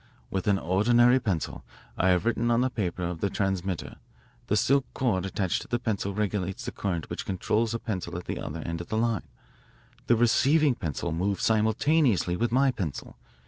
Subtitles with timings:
[0.31, 1.63] "With an ordinary pencil
[1.95, 3.97] I have written on the paper of the transmitter.
[4.47, 8.25] The silk cord attached to the pencil regulates the current which controls a pencil at
[8.25, 9.27] the other end of the line.
[10.07, 13.15] The receiving pencil moves simultaneously with my pencil.